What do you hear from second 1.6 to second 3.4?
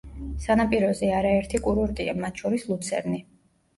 კურორტია, მათ შორის ლუცერნი.